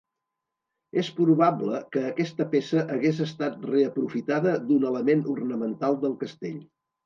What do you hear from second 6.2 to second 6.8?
castell.